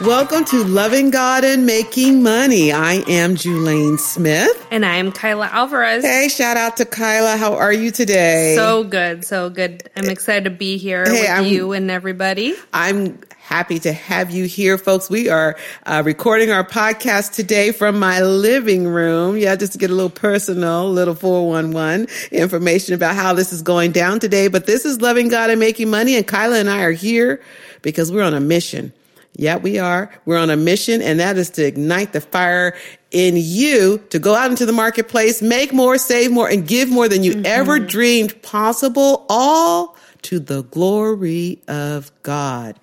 [0.00, 2.72] Welcome to Loving God and Making Money.
[2.72, 4.66] I am Julaine Smith.
[4.70, 6.02] And I'm Kyla Alvarez.
[6.02, 7.36] Hey, shout out to Kyla.
[7.36, 8.54] How are you today?
[8.56, 9.90] So good, so good.
[9.94, 12.54] I'm excited to be here hey, with I'm, you and everybody.
[12.72, 15.10] I'm happy to have you here, folks.
[15.10, 19.36] We are uh, recording our podcast today from my living room.
[19.36, 23.60] Yeah, just to get a little personal, a little 411 information about how this is
[23.60, 24.48] going down today.
[24.48, 26.16] But this is Loving God and Making Money.
[26.16, 27.42] And Kyla and I are here
[27.82, 28.94] because we're on a mission.
[29.36, 30.10] Yeah, we are.
[30.26, 32.76] We're on a mission, and that is to ignite the fire
[33.10, 37.08] in you to go out into the marketplace, make more, save more, and give more
[37.08, 37.46] than you mm-hmm.
[37.46, 42.78] ever dreamed possible, all to the glory of God.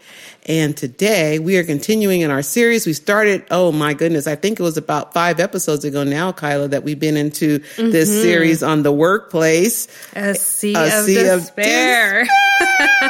[0.47, 2.87] And today we are continuing in our series.
[2.87, 6.69] We started, oh my goodness, I think it was about five episodes ago now, Kyla,
[6.69, 7.91] that we've been into mm-hmm.
[7.91, 9.87] this series on the workplace.
[10.15, 12.21] A sea, a of, sea despair.
[12.21, 13.09] of despair.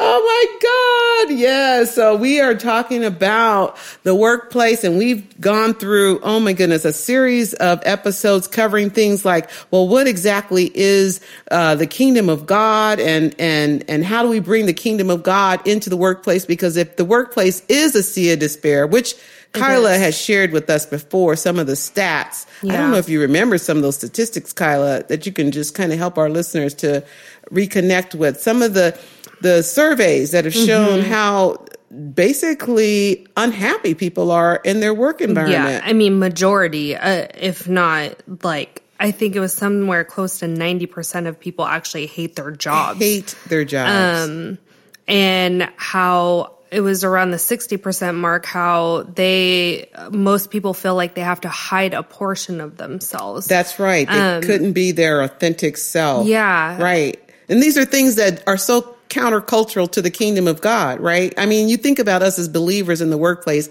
[0.00, 1.38] Oh my God.
[1.38, 1.84] Yeah.
[1.84, 6.92] So we are talking about the workplace and we've gone through, oh my goodness, a
[6.92, 12.98] series of episodes covering things like, well, what exactly is uh, the kingdom of God
[12.98, 16.44] and, and, and how do we bring the kingdom of God into the workplace?
[16.44, 19.14] Because if the workplace is a sea of despair, which
[19.54, 22.44] Kyla has shared with us before some of the stats.
[22.62, 22.74] Yeah.
[22.74, 25.74] I don't know if you remember some of those statistics, Kyla, that you can just
[25.74, 27.04] kind of help our listeners to
[27.50, 28.40] reconnect with.
[28.40, 28.98] Some of the
[29.44, 31.10] the surveys that have shown mm-hmm.
[31.10, 31.66] how
[32.14, 35.82] basically unhappy people are in their work environment.
[35.84, 40.46] Yeah, I mean majority, uh, if not like I think it was somewhere close to
[40.46, 42.98] 90% of people actually hate their jobs.
[42.98, 44.30] Hate their jobs.
[44.30, 44.58] Um,
[45.06, 51.20] and how it was around the 60% mark how they most people feel like they
[51.20, 53.46] have to hide a portion of themselves.
[53.46, 54.08] That's right.
[54.08, 56.26] They um, couldn't be their authentic self.
[56.26, 56.82] Yeah.
[56.82, 57.20] Right.
[57.50, 61.32] And these are things that are so countercultural to the kingdom of God, right?
[61.38, 63.68] I mean, you think about us as believers in the workplace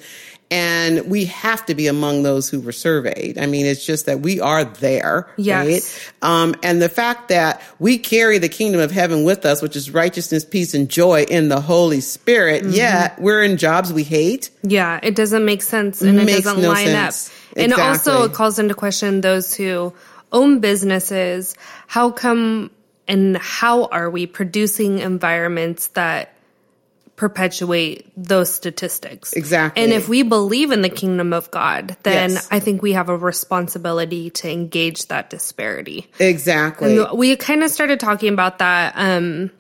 [0.53, 3.39] and we have to be among those who were surveyed.
[3.39, 5.65] I mean, it's just that we are there, yes.
[6.21, 6.29] right?
[6.29, 9.89] Um, and the fact that we carry the kingdom of heaven with us, which is
[9.89, 12.73] righteousness, peace, and joy in the Holy Spirit, mm-hmm.
[12.73, 14.51] yet we're in jobs we hate.
[14.61, 17.29] Yeah, it doesn't make sense and it doesn't no line sense.
[17.29, 17.35] up.
[17.53, 17.63] Exactly.
[17.63, 19.91] And also it calls into question those who
[20.31, 21.55] own businesses.
[21.87, 22.69] How come
[23.07, 26.33] and how are we producing environments that
[27.15, 29.33] perpetuate those statistics.
[29.33, 29.83] Exactly.
[29.83, 32.47] And if we believe in the kingdom of God, then yes.
[32.49, 36.09] I think we have a responsibility to engage that disparity.
[36.19, 36.97] Exactly.
[36.97, 39.51] And we kind of started talking about that um,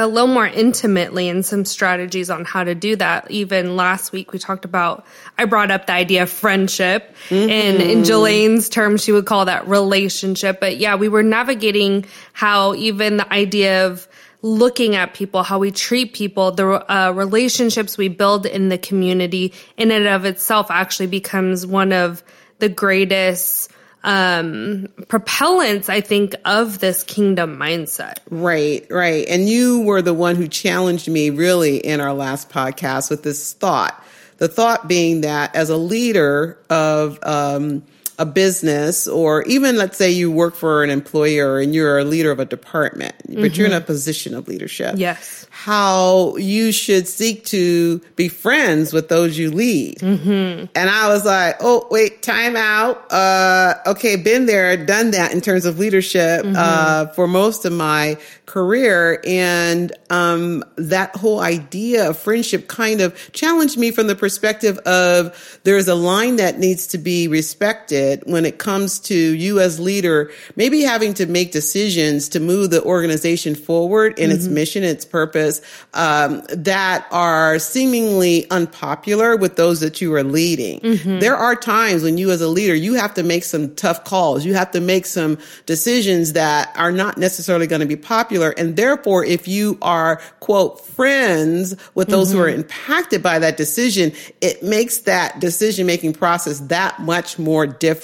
[0.00, 3.30] a little more intimately and some strategies on how to do that.
[3.30, 5.06] Even last week, we talked about,
[5.38, 7.50] I brought up the idea of friendship mm-hmm.
[7.50, 10.60] and in Julaine's terms, she would call that relationship.
[10.60, 14.08] But yeah, we were navigating how even the idea of
[14.42, 19.52] looking at people, how we treat people, the uh, relationships we build in the community
[19.76, 22.22] in and of itself actually becomes one of
[22.58, 23.70] the greatest
[24.04, 28.18] um, propellants, I think, of this kingdom mindset.
[28.30, 29.26] Right, right.
[29.28, 33.52] And you were the one who challenged me really in our last podcast with this
[33.52, 34.02] thought.
[34.38, 37.82] The thought being that as a leader of, um,
[38.18, 42.30] a business or even let's say you work for an employer and you're a leader
[42.30, 43.54] of a department, but mm-hmm.
[43.54, 43.86] you're in a mm-hmm.
[43.86, 44.94] position of leadership.
[44.96, 49.96] Yes how you should seek to be friends with those you lead.
[49.98, 50.66] Mm-hmm.
[50.74, 53.10] And I was like, oh, wait, time out.
[53.10, 56.54] Uh, okay, been there, done that in terms of leadership, mm-hmm.
[56.56, 59.20] uh, for most of my career.
[59.26, 65.58] And, um, that whole idea of friendship kind of challenged me from the perspective of
[65.64, 70.30] there's a line that needs to be respected when it comes to you as leader,
[70.54, 74.36] maybe having to make decisions to move the organization forward in mm-hmm.
[74.36, 75.60] its mission, its purpose
[75.94, 80.80] um, that are seemingly unpopular with those that you are leading.
[80.80, 81.18] Mm-hmm.
[81.20, 84.44] There are times when you as a leader, you have to make some tough calls.
[84.44, 88.50] You have to make some decisions that are not necessarily going to be popular.
[88.56, 92.38] And therefore, if you are, quote, friends with those mm-hmm.
[92.38, 92.60] who are mm-hmm.
[92.60, 97.95] impacted by that decision, it makes that decision making process that much more difficult.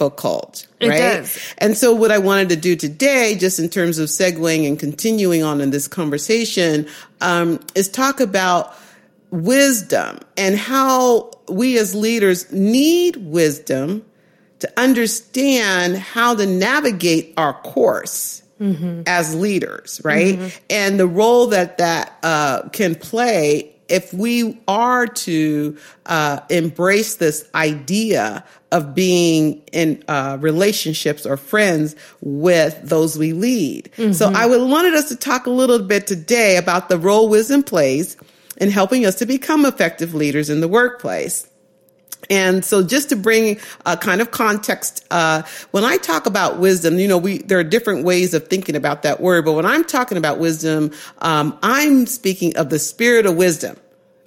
[0.81, 0.99] It right?
[0.99, 1.55] Does.
[1.59, 5.43] And so what I wanted to do today, just in terms of segueing and continuing
[5.43, 6.89] on in this conversation,
[7.21, 8.75] um, is talk about
[9.31, 14.05] wisdom and how we as leaders need wisdom
[14.61, 19.03] to understand how to navigate our course mm-hmm.
[19.07, 20.39] as leaders, right?
[20.39, 20.65] Mm-hmm.
[20.71, 27.49] And the role that that uh, can play if we are to uh, embrace this
[27.55, 28.43] idea
[28.73, 33.91] of being in uh, relationships or friends with those we lead.
[33.99, 34.13] Mm-hmm.
[34.13, 37.63] So I would wanted us to talk a little bit today about the role wisdom
[37.63, 38.17] plays
[38.57, 41.47] in helping us to become effective leaders in the workplace.
[42.31, 45.43] And so just to bring a kind of context, uh,
[45.73, 49.03] when I talk about wisdom, you know, we, there are different ways of thinking about
[49.03, 53.37] that word, but when I'm talking about wisdom, um, I'm speaking of the spirit of
[53.37, 53.77] wisdom.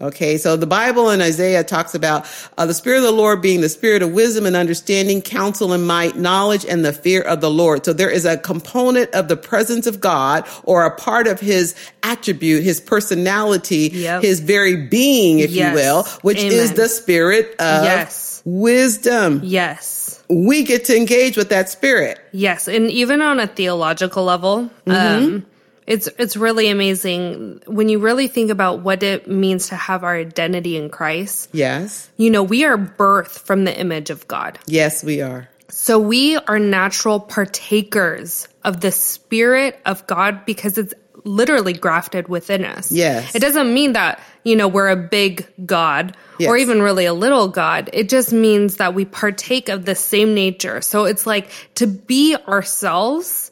[0.02, 2.28] Okay, so the Bible in Isaiah talks about
[2.58, 5.88] uh, the Spirit of the Lord being the Spirit of wisdom and understanding, counsel and
[5.88, 7.86] might, knowledge and the fear of the Lord.
[7.86, 11.76] So there is a component of the presence of God or a part of His
[12.04, 14.22] attribute, His personality, Yep.
[14.24, 15.70] His very being, if Yes.
[15.70, 18.42] you will, which is the Spirit of Yes.
[18.44, 19.40] wisdom.
[19.44, 20.22] Yes.
[20.30, 22.20] We get to engage with that Spirit.
[22.34, 25.46] Yes, and even on a theological level, um,
[25.88, 30.16] it's it's really amazing when you really think about what it means to have our
[30.16, 31.50] identity in Christ.
[31.52, 32.10] Yes.
[32.18, 34.58] You know, we are birthed from the image of God.
[34.66, 35.50] Yes, we are.
[35.70, 40.94] So we are natural partakers of the spirit of God because it's
[41.24, 42.92] literally grafted within us.
[42.92, 43.36] Yes.
[43.36, 47.48] It doesn't mean that, you know, we're a big God or even really a little
[47.48, 47.90] God.
[47.94, 50.82] It just means that we partake of the same nature.
[50.82, 53.45] So it's like to be ourselves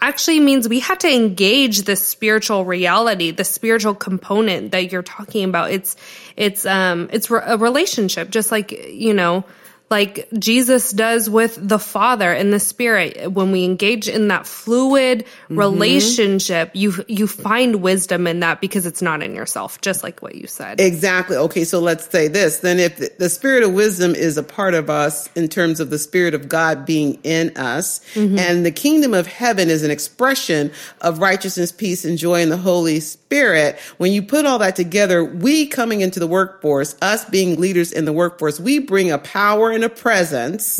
[0.00, 5.44] actually means we have to engage the spiritual reality, the spiritual component that you're talking
[5.44, 5.70] about.
[5.70, 5.96] It's,
[6.36, 9.44] it's, um, it's re- a relationship, just like, you know,
[9.90, 13.32] like Jesus does with the Father and the Spirit.
[13.32, 15.58] When we engage in that fluid mm-hmm.
[15.58, 20.34] relationship, you, you find wisdom in that because it's not in yourself, just like what
[20.34, 20.80] you said.
[20.80, 21.36] Exactly.
[21.36, 22.58] Okay, so let's say this.
[22.58, 25.90] Then if the- the spirit of wisdom is a part of us in terms of
[25.90, 28.38] the spirit of God being in us, mm-hmm.
[28.38, 30.70] and the kingdom of heaven is an expression
[31.00, 35.22] of righteousness, peace, and joy in the Holy Spirit, when you put all that together,
[35.22, 39.70] we coming into the workforce, us being leaders in the workforce, we bring a power
[39.82, 40.78] a presence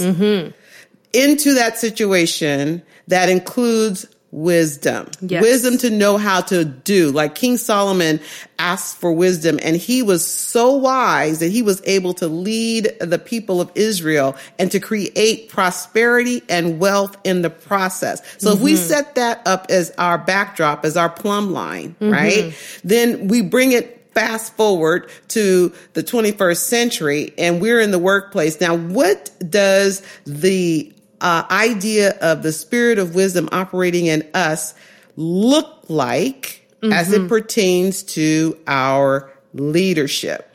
[1.13, 5.09] into that situation that includes wisdom.
[5.21, 5.43] Yes.
[5.43, 7.11] Wisdom to know how to do.
[7.11, 8.21] Like King Solomon
[8.59, 13.19] asked for wisdom and he was so wise that he was able to lead the
[13.19, 18.21] people of Israel and to create prosperity and wealth in the process.
[18.37, 18.83] So if we mm-hmm.
[18.83, 22.45] set that up as our backdrop, as our plumb line, right?
[22.45, 22.89] Mm-hmm.
[22.89, 28.61] Then we bring it fast forward to the 21st century and we're in the workplace.
[28.61, 34.75] Now, what does the uh, idea of the spirit of wisdom operating in us
[35.17, 40.49] look like as it pertains to our leadership?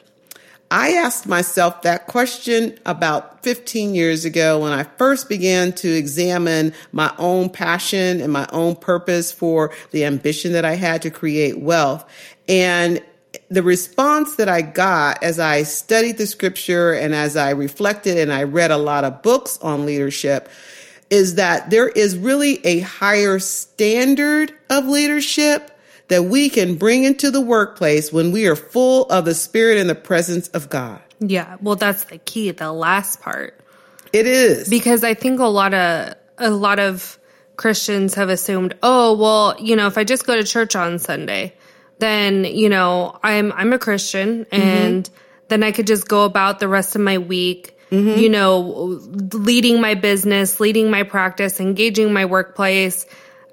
[0.74, 6.74] I asked myself that question about 15 years ago when I first began to examine
[6.92, 11.60] my own passion and my own purpose for the ambition that I had to create
[11.60, 12.10] wealth.
[12.50, 13.04] And
[13.54, 18.34] the response that I got as I studied the scripture and as I reflected and
[18.34, 20.50] I read a lot of books on leadership
[21.12, 25.70] is that there is really a higher standard of leadership
[26.08, 29.88] that we can bring into the workplace when we are full of the spirit and
[29.88, 31.00] the presence of God.
[31.20, 31.58] Yeah.
[31.62, 33.60] Well, that's the key, the last part.
[34.14, 34.68] It is.
[34.68, 37.20] because I think a lot of a lot of
[37.56, 41.54] Christians have assumed, oh, well, you know, if I just go to church on Sunday,
[42.00, 45.10] then you know I'm I'm a Christian, and
[45.48, 47.78] then I could just go about the rest of my week.
[48.18, 49.00] You know,
[49.34, 53.06] leading my business, leading my practice, engaging my workplace,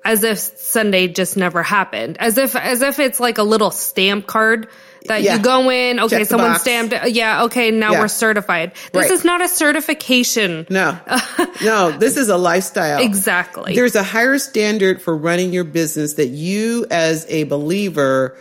[0.02, 2.16] as if Sunday just never happened.
[2.18, 4.68] As if as if it's like a little stamp card
[5.06, 5.36] that Yeah.
[5.36, 5.98] you go in.
[6.00, 6.62] Okay, someone box.
[6.62, 6.92] stamped.
[6.92, 7.12] it.
[7.12, 7.44] Yeah.
[7.44, 8.00] Okay, now Yeah.
[8.00, 8.72] we're certified.
[8.92, 9.10] This Right.
[9.10, 10.66] is not a certification.
[10.70, 10.98] no,
[11.62, 13.00] no, this is a lifestyle.
[13.00, 13.74] Exactly.
[13.74, 18.36] There's a higher standard for running your business that you as a believer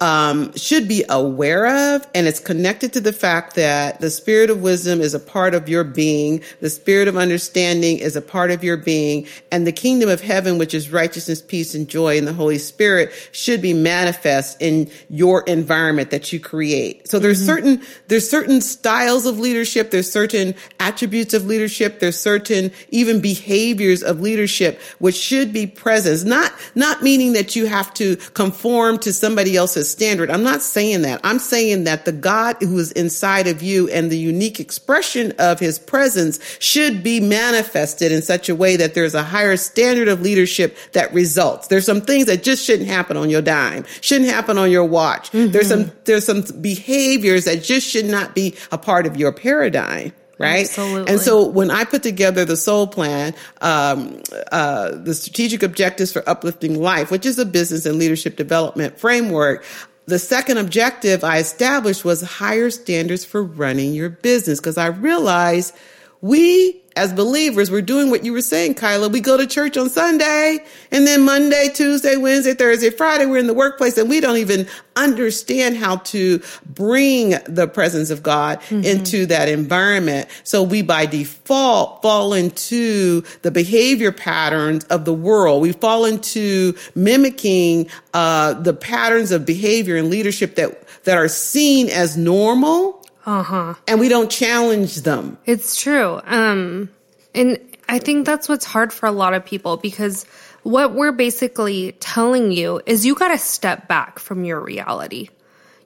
[0.00, 2.06] um, should be aware of.
[2.14, 5.68] And it's connected to the fact that the spirit of wisdom is a part of
[5.68, 6.42] your being.
[6.60, 9.26] The spirit of understanding is a part of your being.
[9.50, 13.12] And the kingdom of heaven, which is righteousness, peace, and joy in the Holy Spirit
[13.32, 17.08] should be manifest in your environment that you create.
[17.08, 19.90] So there's certain, there's certain styles of leadership.
[19.90, 22.00] There's certain attributes of leadership.
[22.00, 26.28] There's certain even behaviors of leadership, which should be present.
[26.28, 30.30] Not, not meaning that you have to conform to somebody else's standard.
[30.30, 31.20] I'm not saying that.
[31.24, 35.58] I'm saying that the God who is inside of you and the unique expression of
[35.60, 40.20] his presence should be manifested in such a way that there's a higher standard of
[40.20, 41.68] leadership that results.
[41.68, 45.30] There's some things that just shouldn't happen on your dime, shouldn't happen on your watch.
[45.30, 45.98] There's some, mm-hmm.
[46.04, 50.12] there's some behaviors that just should not be a part of your paradigm.
[50.38, 50.66] Right.
[50.66, 51.12] Absolutely.
[51.12, 54.20] And so when I put together the soul plan, um,
[54.52, 59.64] uh, the strategic objectives for uplifting life, which is a business and leadership development framework,
[60.04, 65.74] the second objective I established was higher standards for running your business because I realized
[66.20, 69.08] we as believers, we're doing what you were saying, Kyla.
[69.10, 70.58] We go to church on Sunday
[70.90, 74.66] and then Monday, Tuesday, Wednesday, Thursday, Friday, we're in the workplace and we don't even
[74.96, 78.82] understand how to bring the presence of God mm-hmm.
[78.82, 80.28] into that environment.
[80.42, 85.60] So we by default fall into the behavior patterns of the world.
[85.60, 91.88] We fall into mimicking uh, the patterns of behavior and leadership that that are seen
[91.88, 93.05] as normal.
[93.26, 93.74] Uh-huh.
[93.88, 95.36] And we don't challenge them.
[95.44, 96.20] It's true.
[96.24, 96.90] Um
[97.34, 100.24] and I think that's what's hard for a lot of people because
[100.62, 105.28] what we're basically telling you is you got to step back from your reality.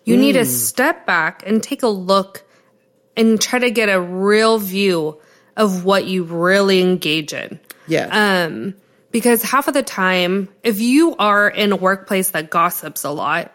[0.05, 0.21] You mm.
[0.21, 0.47] need to hmm.
[0.47, 2.43] step back and take a look
[3.17, 5.21] and try to get a real view
[5.57, 7.59] of what you really engage in.
[7.87, 8.45] Yeah.
[8.45, 8.75] Um
[9.11, 13.53] because half of the time if you are in a workplace that gossips a lot,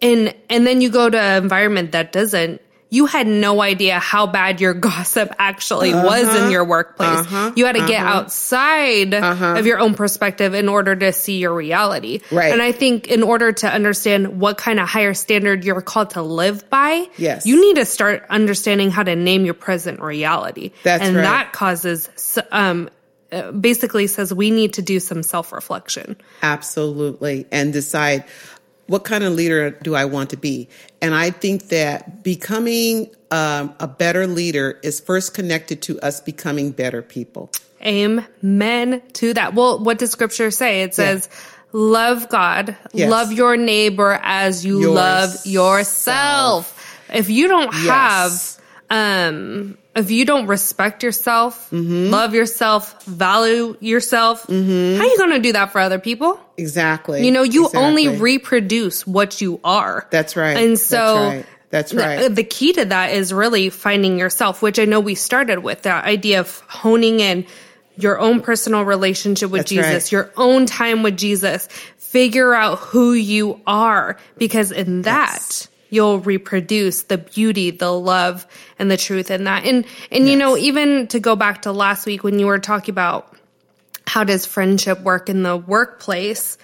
[0.00, 2.60] and and then you go to an environment that doesn't
[2.94, 6.06] you had no idea how bad your gossip actually uh-huh.
[6.06, 7.08] was in your workplace.
[7.08, 7.52] Uh-huh.
[7.56, 7.88] You had to uh-huh.
[7.88, 9.54] get outside uh-huh.
[9.58, 12.20] of your own perspective in order to see your reality.
[12.30, 12.52] Right.
[12.52, 16.22] And I think in order to understand what kind of higher standard you're called to
[16.22, 17.46] live by, yes.
[17.46, 20.70] you need to start understanding how to name your present reality.
[20.84, 21.22] That's and right.
[21.22, 22.88] that causes um,
[23.34, 26.16] uh, basically says we need to do some self reflection.
[26.42, 27.46] Absolutely.
[27.50, 28.24] And decide
[28.86, 30.68] what kind of leader do I want to be?
[31.00, 36.70] And I think that becoming um, a better leader is first connected to us becoming
[36.70, 37.50] better people.
[37.82, 39.54] Amen to that.
[39.54, 40.82] Well, what does scripture say?
[40.82, 41.38] It says, yeah.
[41.72, 43.10] love God, yes.
[43.10, 46.70] love your neighbor as you love yourself.
[47.12, 47.86] If you don't yes.
[47.86, 48.53] have,
[48.94, 52.10] um, if you don't respect yourself, mm-hmm.
[52.10, 54.96] love yourself, value yourself, mm-hmm.
[54.96, 56.38] how are you going to do that for other people?
[56.56, 57.24] Exactly.
[57.24, 57.86] You know, you exactly.
[57.86, 60.06] only reproduce what you are.
[60.10, 60.56] That's right.
[60.56, 61.46] And so That's right.
[61.70, 62.22] That's right.
[62.22, 65.82] The, the, key to that is really finding yourself, which I know we started with
[65.82, 67.46] that idea of honing in
[67.96, 70.12] your own personal relationship with That's Jesus, right.
[70.12, 71.66] your own time with Jesus.
[71.96, 78.46] Figure out who you are because in that, yes you'll reproduce the beauty, the love,
[78.78, 79.64] and the truth in that.
[79.64, 80.32] And and yes.
[80.32, 83.34] you know, even to go back to last week when you were talking about
[84.06, 86.58] how does friendship work in the workplace,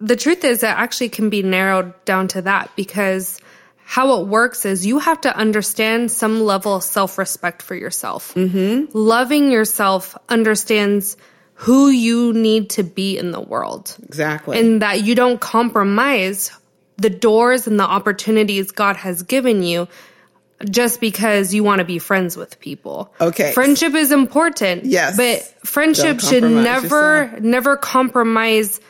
[0.00, 3.40] the truth is it actually can be narrowed down to that because
[3.84, 8.34] how it works is you have to understand some level of self respect for yourself.
[8.34, 8.96] Mm-hmm.
[8.96, 11.16] Loving yourself understands
[11.54, 13.96] who you need to be in the world.
[14.02, 14.58] Exactly.
[14.58, 16.50] And that you don't compromise
[16.96, 19.88] the doors and the opportunities God has given you
[20.70, 23.12] just because you want to be friends with people.
[23.20, 23.52] Okay.
[23.52, 24.84] Friendship is important.
[24.84, 25.16] Yes.
[25.16, 27.40] But friendship should never, yourself.
[27.40, 28.80] never compromise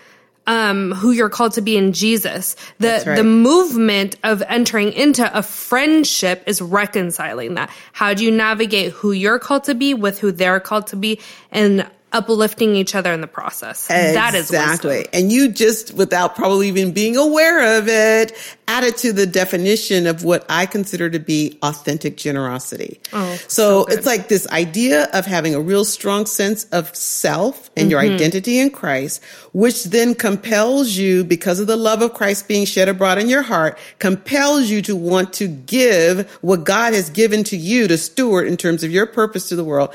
[0.46, 2.56] um, who you're called to be in Jesus.
[2.78, 3.16] The right.
[3.16, 7.70] the movement of entering into a friendship is reconciling that.
[7.92, 11.20] How do you navigate who you're called to be with who they're called to be
[11.50, 13.84] and uplifting each other in the process.
[13.86, 14.12] Exactly.
[14.12, 15.06] That is exactly.
[15.12, 18.32] And you just, without probably even being aware of it,
[18.68, 23.00] added to the definition of what I consider to be authentic generosity.
[23.12, 27.70] Oh, so, so it's like this idea of having a real strong sense of self
[27.76, 27.90] and mm-hmm.
[27.90, 32.64] your identity in Christ, which then compels you, because of the love of Christ being
[32.64, 37.44] shed abroad in your heart, compels you to want to give what God has given
[37.44, 39.94] to you to steward in terms of your purpose to the world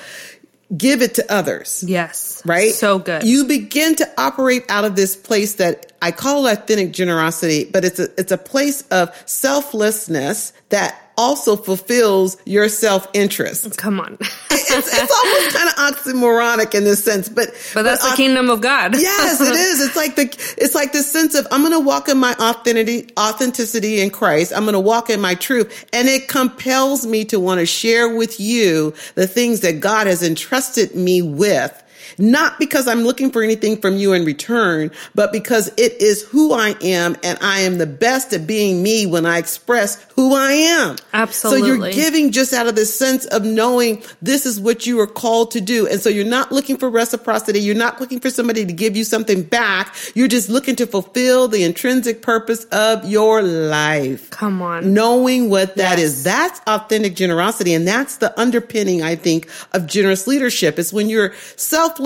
[0.75, 1.83] give it to others.
[1.87, 2.41] Yes.
[2.45, 2.73] Right?
[2.73, 3.23] So good.
[3.23, 7.99] You begin to operate out of this place that I call authentic generosity, but it's
[7.99, 13.77] a, it's a place of selflessness that also fulfills your self interest.
[13.77, 14.17] Come on.
[14.51, 18.49] it's, it's, almost kind of oxymoronic in this sense, but but that's but, the kingdom
[18.49, 18.95] of God.
[18.99, 19.81] yes, it is.
[19.81, 23.11] It's like the it's like the sense of I'm going to walk in my authenticity
[23.17, 24.53] authenticity in Christ.
[24.55, 28.15] I'm going to walk in my truth, and it compels me to want to share
[28.15, 31.83] with you the things that God has entrusted me with
[32.17, 36.53] not because I'm looking for anything from you in return, but because it is who
[36.53, 40.51] I am and I am the best at being me when I express who I
[40.51, 40.95] am.
[41.13, 41.61] Absolutely.
[41.61, 45.07] So you're giving just out of this sense of knowing this is what you are
[45.07, 45.87] called to do.
[45.87, 47.59] And so you're not looking for reciprocity.
[47.59, 49.95] You're not looking for somebody to give you something back.
[50.15, 54.29] You're just looking to fulfill the intrinsic purpose of your life.
[54.29, 54.93] Come on.
[54.93, 56.07] Knowing what that yes.
[56.07, 56.23] is.
[56.23, 57.73] That's authentic generosity.
[57.73, 60.79] And that's the underpinning, I think, of generous leadership.
[60.79, 61.96] It's when you're selfless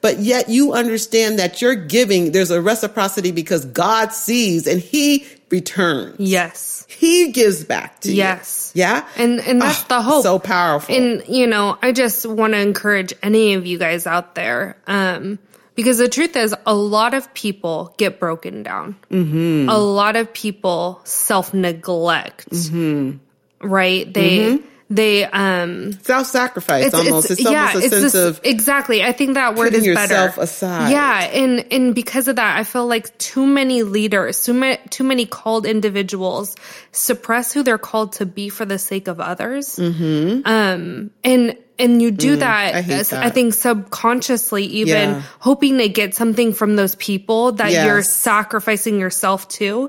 [0.00, 5.26] but yet you understand that you're giving, there's a reciprocity because God sees and he
[5.50, 6.16] returns.
[6.18, 6.86] Yes.
[6.88, 8.72] He gives back to yes.
[8.74, 8.80] you.
[8.80, 9.08] Yeah.
[9.16, 10.22] And and that's oh, the hope.
[10.22, 10.94] So powerful.
[10.94, 15.38] And you know, I just want to encourage any of you guys out there um
[15.74, 18.96] because the truth is a lot of people get broken down.
[19.10, 19.68] Mm-hmm.
[19.68, 22.50] A lot of people self-neglect.
[22.50, 23.18] Mm-hmm.
[23.60, 24.12] Right?
[24.12, 29.02] They mm-hmm they um self-sacrifice almost it's, it's almost a sense this, of exactly.
[29.02, 30.40] I think that word is yourself better.
[30.40, 30.90] aside.
[30.90, 35.04] Yeah and and because of that i feel like too many leaders too many too
[35.04, 36.56] many called individuals
[36.92, 39.76] suppress who they're called to be for the sake of others.
[39.76, 40.46] Mm-hmm.
[40.46, 45.22] um and and you do mm, that, I, that, I, think subconsciously even yeah.
[45.38, 47.86] hoping to get something from those people that yes.
[47.86, 49.88] you're sacrificing yourself to.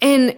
[0.00, 0.36] And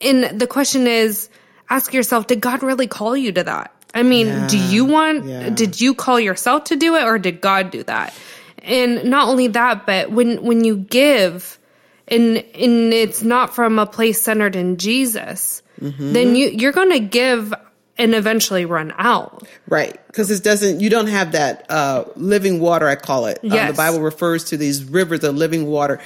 [0.00, 1.28] and the question is
[1.72, 3.74] ask yourself, did God really call you to that?
[3.94, 5.50] I mean, yeah, do you want, yeah.
[5.50, 8.14] did you call yourself to do it or did God do that?
[8.58, 11.58] And not only that, but when, when you give
[12.08, 16.12] and, and it's not from a place centered in Jesus, mm-hmm.
[16.12, 17.52] then you, you're going to give
[17.98, 19.46] and eventually run out.
[19.68, 20.00] Right.
[20.06, 23.40] Because it doesn't, you don't have that uh, living water, I call it.
[23.42, 23.60] Yes.
[23.60, 26.00] Um, the Bible refers to these rivers of living water.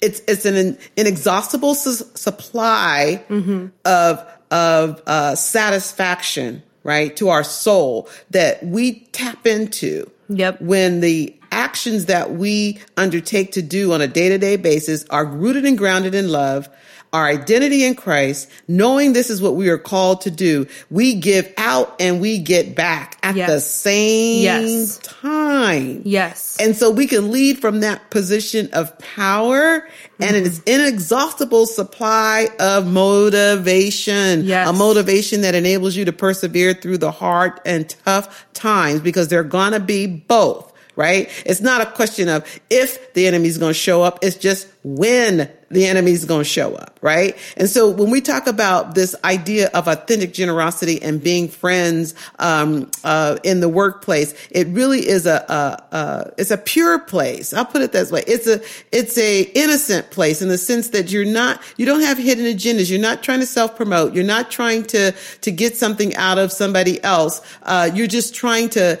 [0.00, 3.66] It's, it's an inexhaustible su- supply mm-hmm.
[3.84, 10.10] of of uh, satisfaction, right, to our soul that we tap into.
[10.28, 10.60] Yep.
[10.60, 15.24] When the actions that we undertake to do on a day to day basis are
[15.24, 16.68] rooted and grounded in love,
[17.12, 21.52] our identity in Christ, knowing this is what we are called to do, we give
[21.56, 23.50] out and we get back at yes.
[23.50, 24.98] the same yes.
[24.98, 26.02] time.
[26.04, 26.58] Yes.
[26.60, 30.22] And so we can lead from that position of power mm-hmm.
[30.22, 34.44] and it's inexhaustible supply of motivation.
[34.44, 34.68] Yes.
[34.68, 39.44] A motivation that enables you to persevere through the hard and tough times because they're
[39.44, 41.30] gonna be both right?
[41.46, 44.18] It's not a question of if the enemy's going to show up.
[44.20, 47.36] It's just when the enemy is going to show up, right?
[47.56, 52.90] And so when we talk about this idea of authentic generosity and being friends um,
[53.04, 55.44] uh, in the workplace, it really is a,
[55.92, 57.52] a, a, it's a pure place.
[57.52, 58.60] I'll put it this way: it's a
[58.92, 62.90] it's a innocent place in the sense that you're not you don't have hidden agendas.
[62.90, 64.14] You're not trying to self promote.
[64.14, 67.40] You're not trying to to get something out of somebody else.
[67.62, 68.98] Uh, you're just trying to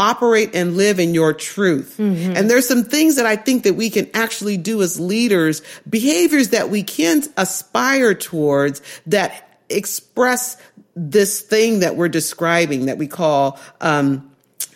[0.00, 1.96] operate and live in your truth.
[1.98, 2.32] Mm-hmm.
[2.34, 6.48] And there's some things that I think that we can actually do as leaders, behaviors
[6.48, 10.56] that we can aspire towards that express
[10.96, 14.26] this thing that we're describing that we call, um,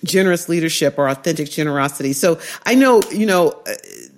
[0.05, 2.13] generous leadership or authentic generosity.
[2.13, 3.65] So I know, you know,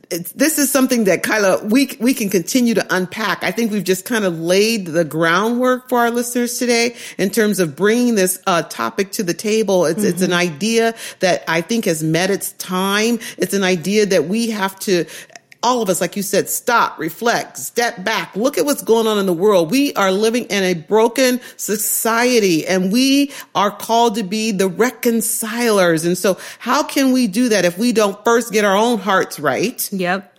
[0.09, 3.43] this is something that Kyla, we, we can continue to unpack.
[3.43, 7.59] I think we've just kind of laid the groundwork for our listeners today in terms
[7.59, 9.85] of bringing this uh, topic to the table.
[9.87, 10.09] It's, mm-hmm.
[10.09, 10.55] it's an mm-hmm.
[10.55, 13.19] idea that I think has met its time.
[13.37, 15.07] It's an idea that we have to
[15.67, 19.19] all of us, like you said, stop, reflect, step back, look at what's going on
[19.19, 19.69] in the world.
[19.69, 26.05] We are living in a broken society and we are called to be the reconcilers.
[26.05, 29.41] And so how can we do that if we don't first get our own hearts
[29.41, 29.93] right?
[29.93, 30.35] Yep.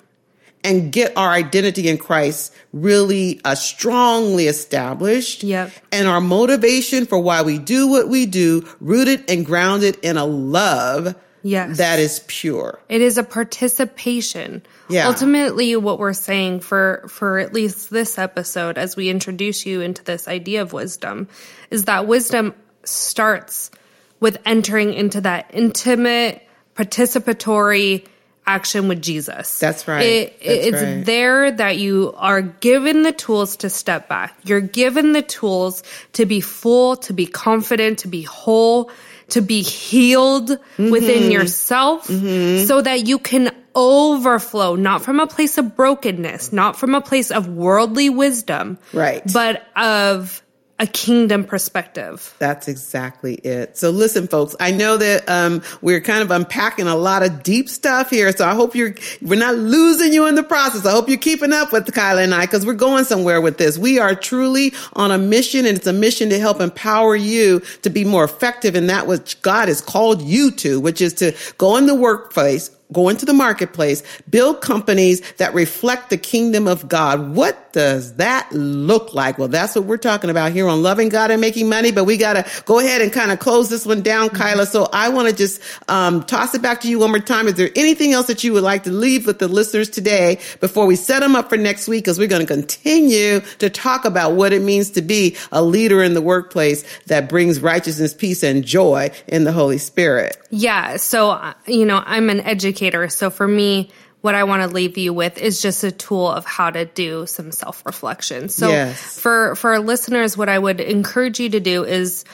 [0.63, 5.43] And get our identity in Christ really uh, strongly established.
[5.43, 5.71] Yep.
[5.91, 10.25] And our motivation for why we do what we do, rooted and grounded in a
[10.25, 11.15] love
[11.47, 11.77] yes.
[11.77, 12.79] that is pure.
[12.89, 14.63] It is a participation.
[14.89, 15.07] Yeah.
[15.07, 20.03] Ultimately, what we're saying for, for at least this episode, as we introduce you into
[20.03, 21.27] this idea of wisdom,
[21.69, 23.71] is that wisdom starts
[24.19, 26.41] with entering into that intimate,
[26.75, 28.07] participatory
[28.47, 29.60] action with Jesus.
[29.60, 30.03] That's right.
[30.03, 31.05] It, That's it's right.
[31.05, 34.36] there that you are given the tools to step back.
[34.43, 35.83] You're given the tools
[36.13, 38.89] to be full, to be confident, to be whole,
[39.29, 40.89] to be healed mm-hmm.
[40.89, 42.65] within yourself mm-hmm.
[42.65, 47.29] so that you can overflow, not from a place of brokenness, not from a place
[47.31, 49.21] of worldly wisdom, right?
[49.31, 50.41] But of
[50.79, 52.35] a kingdom perspective.
[52.37, 53.77] That's exactly it.
[53.77, 57.67] So listen, folks, I know that um, we're kind of unpacking a lot of deep
[57.67, 58.31] stuff here.
[58.31, 60.85] So I hope you're we're not losing you in the process.
[60.85, 63.77] I hope you're keeping up with Kyla and I because we're going somewhere with this.
[63.77, 67.89] We are truly on a mission, and it's a mission to help empower you to
[67.89, 71.77] be more effective in that which God has called you to, which is to go
[71.77, 77.36] in the workplace, go into the marketplace, build companies that reflect the kingdom of God.
[77.36, 79.38] What does that look like?
[79.38, 82.17] Well, that's what we're talking about here on Loving God and Making Money, but we
[82.17, 84.65] got to go ahead and kind of close this one down, Kyla.
[84.65, 87.47] So I want to just um, toss it back to you one more time.
[87.47, 90.86] Is there anything else that you would like to leave with the listeners today before
[90.86, 92.06] we set them up for next week?
[92.06, 96.02] Because we're going to continue to talk about what it means to be a leader
[96.02, 100.38] in the workplace that brings righteousness, peace, and joy in the Holy Spirit.
[100.50, 100.95] Yeah.
[100.95, 103.09] So, uh, you know, I'm an educator educator.
[103.09, 103.89] So for me,
[104.21, 107.25] what I want to leave you with is just a tool of how to do
[107.25, 108.49] some self reflection.
[108.49, 109.19] So yes.
[109.19, 112.25] for for our listeners, what I would encourage you to do is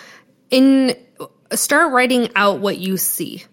[0.50, 0.96] in
[1.52, 3.44] start writing out what you see.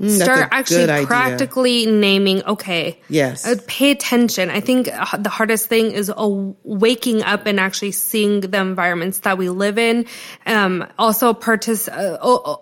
[0.00, 3.00] Mm, Start actually practically naming, okay.
[3.08, 3.46] Yes.
[3.46, 4.50] Uh, pay attention.
[4.50, 9.20] I think uh, the hardest thing is uh, waking up and actually seeing the environments
[9.20, 10.04] that we live in.
[10.44, 12.56] Um, also partic- uh,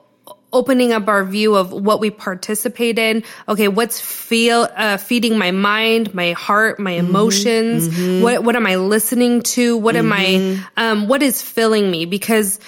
[0.55, 3.25] opening up our view of what we participate in.
[3.49, 7.09] Okay, what's feel uh, feeding my mind, my heart, my Mm-hmm.
[7.11, 7.89] emotions?
[8.23, 9.77] What what am I listening to?
[9.77, 10.63] What am I?
[10.77, 12.07] Um, what is filling me?
[12.07, 12.61] Because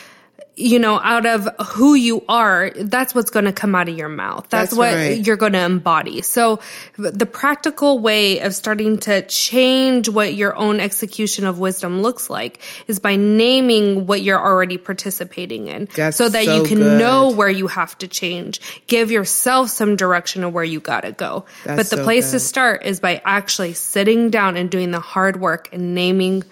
[0.57, 4.09] you know, out of who you are, that's what's going to come out of your
[4.09, 4.47] mouth.
[4.49, 5.27] That's, That's what right.
[5.27, 6.23] you're going to embody.
[6.23, 6.61] So
[6.97, 12.61] the practical way of starting to change what your own execution of wisdom looks like
[12.89, 16.99] is by naming what you're already participating in That's so that so you can good.
[16.99, 18.61] know where you have to change.
[18.87, 21.45] Give yourself some direction of where you got to go.
[21.65, 25.01] That's but the so place to start is by actually sitting down and doing the
[25.01, 26.45] hard work and naming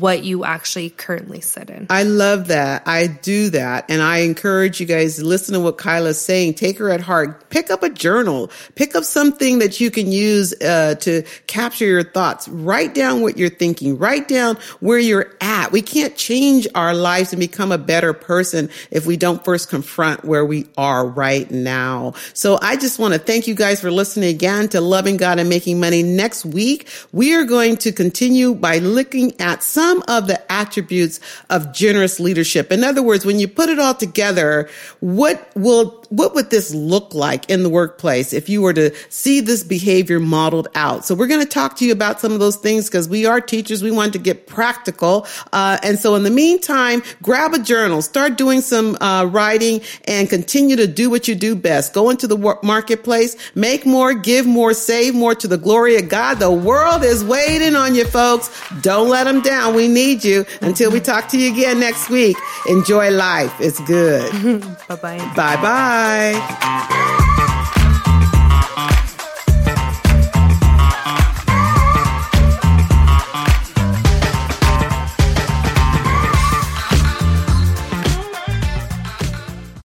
[0.00, 1.86] what you actually currently sit in.
[1.88, 2.82] I love that.
[2.86, 3.84] I do that.
[3.88, 6.54] And I encourage you guys to listen to what Kyla's saying.
[6.54, 7.48] Take her at heart.
[7.50, 8.50] Pick up a journal.
[8.74, 12.48] Pick up something that you can use uh, to capture your thoughts.
[12.48, 13.96] Write down what you're thinking.
[13.96, 15.70] Write down where you're at.
[15.70, 20.24] We can't change our lives and become a better person if we don't first confront
[20.24, 22.14] where we are right now.
[22.32, 25.48] So I just want to thank you guys for listening again to Loving God and
[25.48, 26.02] Making Money.
[26.02, 31.20] Next week, we are going to continue by looking at some of the attributes
[31.50, 32.72] of generous leadership.
[32.72, 34.68] In other words, when you put it all together,
[35.00, 39.40] what will what would this look like in the workplace if you were to see
[39.40, 41.04] this behavior modeled out?
[41.04, 43.40] So we're going to talk to you about some of those things because we are
[43.40, 43.82] teachers.
[43.82, 45.26] We want to get practical.
[45.52, 50.28] Uh, and so in the meantime, grab a journal, start doing some uh, writing and
[50.28, 51.92] continue to do what you do best.
[51.92, 56.08] Go into the wor- marketplace, make more, give more, save more to the glory of
[56.08, 56.34] God.
[56.34, 58.50] The world is waiting on you folks.
[58.80, 59.74] Don't let them down.
[59.74, 62.36] We need you until we talk to you again next week.
[62.68, 63.52] Enjoy life.
[63.60, 64.30] It's good.
[64.88, 65.18] Bye bye.
[65.34, 65.56] bye
[65.94, 67.33] bye.